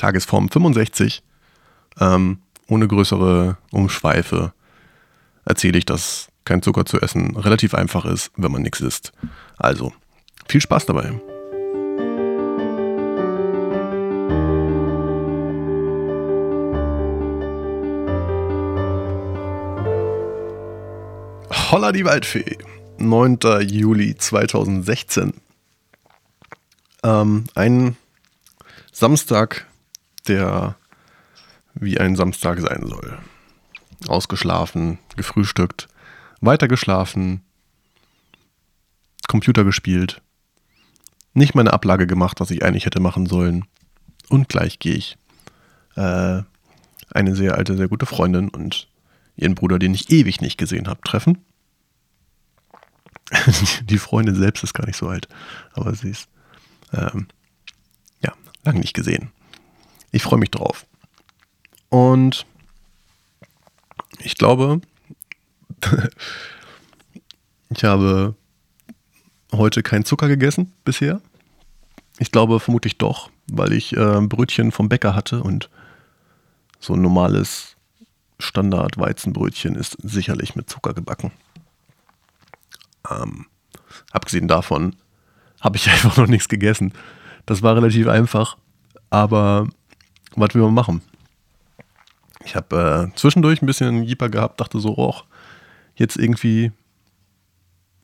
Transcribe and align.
Tagesform 0.00 0.48
65. 0.48 1.22
Ähm, 2.00 2.38
ohne 2.68 2.88
größere 2.88 3.58
Umschweife 3.70 4.52
erzähle 5.44 5.78
ich, 5.78 5.84
dass 5.84 6.28
kein 6.44 6.62
Zucker 6.62 6.86
zu 6.86 7.00
essen 7.00 7.36
relativ 7.36 7.74
einfach 7.74 8.06
ist, 8.06 8.30
wenn 8.36 8.50
man 8.50 8.62
nichts 8.62 8.80
isst. 8.80 9.12
Also, 9.58 9.92
viel 10.48 10.62
Spaß 10.62 10.86
dabei. 10.86 11.20
Holla 21.70 21.92
die 21.92 22.04
Waldfee. 22.04 22.56
9. 22.98 23.38
Juli 23.68 24.16
2016. 24.16 25.34
Ähm, 27.02 27.44
ein 27.54 27.96
Samstag, 28.92 29.66
der 30.30 30.76
wie 31.74 31.98
ein 32.00 32.16
Samstag 32.16 32.60
sein 32.60 32.86
soll. 32.86 33.18
Ausgeschlafen, 34.08 34.98
gefrühstückt, 35.16 35.88
weitergeschlafen, 36.40 37.42
Computer 39.28 39.64
gespielt, 39.64 40.22
nicht 41.34 41.54
meine 41.54 41.72
Ablage 41.72 42.06
gemacht, 42.06 42.40
was 42.40 42.50
ich 42.50 42.64
eigentlich 42.64 42.86
hätte 42.86 43.00
machen 43.00 43.26
sollen. 43.26 43.66
Und 44.28 44.48
gleich 44.48 44.78
gehe 44.78 44.94
ich 44.94 45.18
äh, 45.96 46.42
eine 47.10 47.34
sehr 47.34 47.56
alte, 47.56 47.76
sehr 47.76 47.88
gute 47.88 48.06
Freundin 48.06 48.48
und 48.48 48.88
ihren 49.36 49.54
Bruder, 49.54 49.78
den 49.78 49.94
ich 49.94 50.10
ewig 50.10 50.40
nicht 50.40 50.58
gesehen 50.58 50.88
habe, 50.88 51.00
treffen. 51.02 51.44
Die 53.84 53.98
Freundin 53.98 54.34
selbst 54.34 54.64
ist 54.64 54.74
gar 54.74 54.86
nicht 54.86 54.96
so 54.96 55.08
alt, 55.08 55.28
aber 55.72 55.94
sie 55.94 56.10
ist 56.10 56.28
ähm, 56.92 57.28
ja 58.20 58.32
lange 58.64 58.80
nicht 58.80 58.94
gesehen. 58.94 59.30
Ich 60.12 60.22
freue 60.22 60.38
mich 60.38 60.50
drauf. 60.50 60.86
Und 61.88 62.46
ich 64.18 64.36
glaube, 64.36 64.80
ich 67.70 67.84
habe 67.84 68.34
heute 69.52 69.82
keinen 69.82 70.04
Zucker 70.04 70.28
gegessen 70.28 70.72
bisher. 70.84 71.20
Ich 72.18 72.30
glaube 72.30 72.60
vermutlich 72.60 72.98
doch, 72.98 73.30
weil 73.50 73.72
ich 73.72 73.96
äh, 73.96 74.20
Brötchen 74.20 74.72
vom 74.72 74.88
Bäcker 74.88 75.14
hatte 75.14 75.42
und 75.42 75.70
so 76.78 76.94
ein 76.94 77.02
normales 77.02 77.76
Standard-Weizenbrötchen 78.38 79.74
ist 79.74 79.96
sicherlich 80.02 80.54
mit 80.54 80.68
Zucker 80.70 80.94
gebacken. 80.94 81.32
Ähm, 83.10 83.46
abgesehen 84.10 84.48
davon 84.48 84.96
habe 85.60 85.76
ich 85.76 85.88
einfach 85.90 86.16
noch 86.16 86.26
nichts 86.26 86.48
gegessen. 86.48 86.92
Das 87.46 87.62
war 87.62 87.76
relativ 87.76 88.06
einfach, 88.08 88.56
aber 89.10 89.68
was 90.36 90.54
will 90.54 90.62
man 90.62 90.74
machen? 90.74 91.02
Ich 92.44 92.56
habe 92.56 93.10
äh, 93.12 93.16
zwischendurch 93.16 93.60
ein 93.62 93.66
bisschen 93.66 94.02
Jeeper 94.02 94.28
gehabt, 94.28 94.60
dachte 94.60 94.80
so, 94.80 94.96
och, 94.96 95.24
jetzt 95.94 96.16
irgendwie 96.16 96.72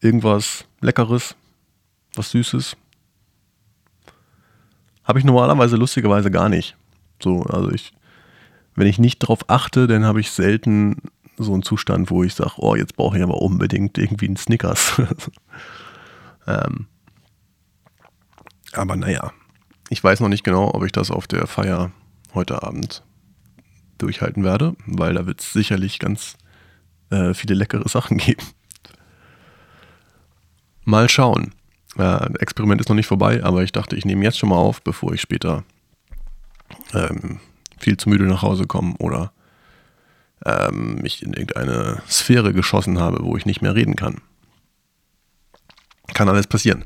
irgendwas 0.00 0.64
Leckeres, 0.80 1.36
was 2.14 2.30
Süßes. 2.30 2.76
Habe 5.04 5.18
ich 5.18 5.24
normalerweise 5.24 5.76
lustigerweise 5.76 6.30
gar 6.30 6.48
nicht. 6.48 6.76
So, 7.22 7.42
also 7.42 7.70
ich, 7.70 7.92
wenn 8.74 8.86
ich 8.86 8.98
nicht 8.98 9.18
drauf 9.18 9.48
achte, 9.48 9.86
dann 9.86 10.04
habe 10.04 10.20
ich 10.20 10.30
selten 10.30 10.96
so 11.36 11.52
einen 11.52 11.62
Zustand, 11.62 12.10
wo 12.10 12.22
ich 12.22 12.34
sage, 12.34 12.52
oh, 12.58 12.74
jetzt 12.74 12.96
brauche 12.96 13.16
ich 13.16 13.22
aber 13.22 13.40
unbedingt 13.40 13.98
irgendwie 13.98 14.26
einen 14.26 14.36
Snickers. 14.36 15.00
ähm, 16.46 16.86
aber 18.72 18.96
naja, 18.96 19.32
ich 19.88 20.02
weiß 20.02 20.20
noch 20.20 20.28
nicht 20.28 20.44
genau, 20.44 20.72
ob 20.72 20.84
ich 20.84 20.92
das 20.92 21.10
auf 21.10 21.26
der 21.26 21.46
Feier 21.46 21.90
heute 22.34 22.62
Abend 22.62 23.02
durchhalten 23.98 24.44
werde, 24.44 24.74
weil 24.86 25.14
da 25.14 25.26
wird 25.26 25.40
es 25.40 25.52
sicherlich 25.52 25.98
ganz 25.98 26.36
äh, 27.10 27.34
viele 27.34 27.54
leckere 27.54 27.88
Sachen 27.88 28.16
geben. 28.18 28.44
Mal 30.84 31.08
schauen. 31.08 31.54
Äh, 31.96 32.32
Experiment 32.38 32.80
ist 32.80 32.88
noch 32.88 32.96
nicht 32.96 33.06
vorbei, 33.06 33.44
aber 33.44 33.62
ich 33.62 33.72
dachte, 33.72 33.96
ich 33.96 34.04
nehme 34.04 34.24
jetzt 34.24 34.38
schon 34.38 34.48
mal 34.48 34.56
auf, 34.56 34.82
bevor 34.82 35.12
ich 35.12 35.20
später 35.20 35.64
ähm, 36.94 37.40
viel 37.78 37.96
zu 37.96 38.08
müde 38.08 38.24
nach 38.24 38.42
Hause 38.42 38.66
komme 38.66 38.94
oder 38.98 39.32
ähm, 40.44 40.96
mich 40.96 41.22
in 41.22 41.32
irgendeine 41.34 42.02
Sphäre 42.08 42.52
geschossen 42.52 42.98
habe, 42.98 43.18
wo 43.22 43.36
ich 43.36 43.46
nicht 43.46 43.62
mehr 43.62 43.74
reden 43.74 43.94
kann. 43.94 44.20
Kann 46.14 46.28
alles 46.28 46.46
passieren. 46.46 46.84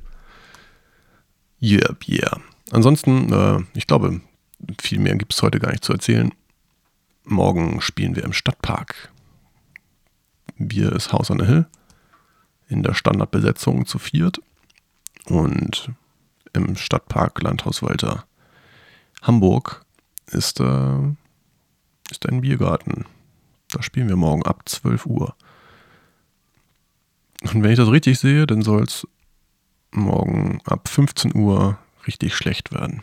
Yep, 1.62 2.08
yeah. 2.08 2.38
Ansonsten, 2.70 3.32
äh, 3.32 3.60
ich 3.74 3.86
glaube, 3.86 4.20
viel 4.80 4.98
mehr 4.98 5.16
gibt 5.16 5.34
es 5.34 5.42
heute 5.42 5.58
gar 5.58 5.70
nicht 5.70 5.84
zu 5.84 5.92
erzählen. 5.92 6.32
Morgen 7.24 7.80
spielen 7.80 8.16
wir 8.16 8.24
im 8.24 8.32
Stadtpark. 8.32 9.12
Wir 10.56 10.92
ist 10.92 11.12
House 11.12 11.30
on 11.30 11.40
the 11.40 11.46
Hill 11.46 11.66
in 12.68 12.82
der 12.82 12.94
Standardbesetzung 12.94 13.86
zu 13.86 13.98
viert 13.98 14.40
und 15.26 15.90
im 16.52 16.76
Stadtpark 16.76 17.42
Landhaus 17.42 17.82
Walter 17.82 18.24
Hamburg 19.22 19.84
ist, 20.26 20.60
äh, 20.60 20.98
ist 22.10 22.26
ein 22.28 22.40
Biergarten. 22.40 23.04
Da 23.70 23.82
spielen 23.82 24.08
wir 24.08 24.16
morgen 24.16 24.44
ab 24.44 24.62
12 24.68 25.06
Uhr. 25.06 25.34
Und 27.42 27.62
wenn 27.62 27.70
ich 27.70 27.78
das 27.78 27.90
richtig 27.90 28.18
sehe, 28.18 28.46
dann 28.46 28.62
soll 28.62 28.84
es 28.84 29.06
morgen 29.90 30.60
ab 30.64 30.88
15 30.88 31.36
Uhr 31.36 31.78
richtig 32.06 32.34
schlecht 32.34 32.72
werden 32.72 33.02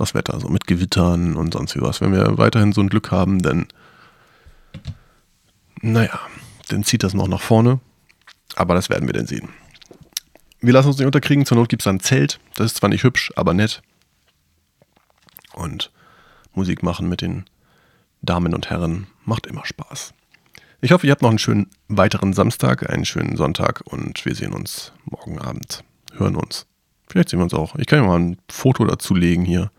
das 0.00 0.14
Wetter, 0.14 0.38
so 0.40 0.48
mit 0.48 0.66
Gewittern 0.66 1.36
und 1.36 1.54
sonst 1.54 1.74
wie 1.74 1.80
was. 1.80 2.00
Wenn 2.00 2.12
wir 2.12 2.38
weiterhin 2.38 2.72
so 2.72 2.80
ein 2.80 2.88
Glück 2.88 3.10
haben, 3.10 3.42
dann, 3.42 3.66
naja, 5.80 6.20
dann 6.68 6.84
zieht 6.84 7.02
das 7.02 7.14
noch 7.14 7.28
nach 7.28 7.40
vorne. 7.40 7.80
Aber 8.54 8.74
das 8.74 8.88
werden 8.88 9.08
wir 9.08 9.12
dann 9.12 9.26
sehen. 9.26 9.48
Wir 10.60 10.72
lassen 10.72 10.88
uns 10.88 10.98
nicht 10.98 11.06
unterkriegen. 11.06 11.44
Zur 11.44 11.58
Not 11.58 11.68
gibt 11.68 11.82
es 11.82 11.86
ein 11.86 12.00
Zelt. 12.00 12.40
Das 12.54 12.66
ist 12.66 12.78
zwar 12.78 12.88
nicht 12.88 13.04
hübsch, 13.04 13.32
aber 13.36 13.54
nett. 13.54 13.82
Und 15.54 15.92
Musik 16.54 16.82
machen 16.82 17.08
mit 17.08 17.20
den 17.20 17.44
Damen 18.22 18.54
und 18.54 18.70
Herren 18.70 19.06
macht 19.24 19.46
immer 19.46 19.64
Spaß. 19.64 20.14
Ich 20.80 20.92
hoffe, 20.92 21.06
ihr 21.06 21.10
habt 21.12 21.22
noch 21.22 21.30
einen 21.30 21.38
schönen 21.38 21.70
weiteren 21.88 22.32
Samstag, 22.32 22.90
einen 22.90 23.04
schönen 23.04 23.36
Sonntag 23.36 23.82
und 23.84 24.24
wir 24.24 24.34
sehen 24.34 24.52
uns 24.52 24.92
morgen 25.04 25.38
Abend. 25.38 25.84
Hören 26.14 26.36
uns. 26.36 26.66
Vielleicht 27.08 27.28
sehen 27.28 27.38
wir 27.38 27.44
uns 27.44 27.54
auch. 27.54 27.76
Ich 27.76 27.86
kann 27.86 28.00
ja 28.00 28.06
mal 28.06 28.18
ein 28.18 28.38
Foto 28.50 28.84
dazu 28.84 29.14
legen 29.14 29.44
hier. 29.44 29.70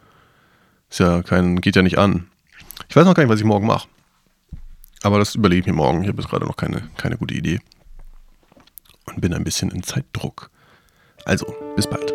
Ist 0.90 1.00
ja 1.00 1.22
kein, 1.24 1.62
geht 1.62 1.76
ja 1.76 1.82
nicht 1.82 1.98
an. 1.98 2.28
Ich 2.90 2.96
weiß 2.96 3.06
noch 3.06 3.14
gar 3.14 3.24
nicht, 3.24 3.32
was 3.32 3.40
ich 3.40 3.46
morgen 3.46 3.68
mache. 3.68 3.88
Aber 5.04 5.20
das 5.20 5.36
überlege 5.36 5.62
ich 5.62 5.68
mir 5.68 5.74
morgen. 5.74 6.02
Ich 6.04 6.08
habe 6.08 6.22
jetzt 6.22 6.30
gerade 6.30 6.46
noch 6.46 6.58
keine, 6.58 6.90
keine 6.98 7.18
gute 7.18 7.34
Idee. 7.34 7.60
Und 9.06 9.22
bin 9.22 9.34
ein 9.34 9.44
bisschen 9.44 9.72
in 9.72 9.84
Zeitdruck. 9.84 10.50
Also, 11.26 11.46
bis 11.76 11.88
bald. 11.88 12.14